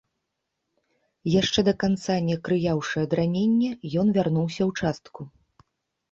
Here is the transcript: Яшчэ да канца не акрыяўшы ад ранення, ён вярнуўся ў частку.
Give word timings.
Яшчэ 1.39 1.59
да 1.67 1.73
канца 1.83 2.15
не 2.29 2.37
акрыяўшы 2.39 2.97
ад 3.07 3.11
ранення, 3.19 3.69
ён 4.05 4.09
вярнуўся 4.17 4.63
ў 4.69 4.81
частку. 4.81 5.21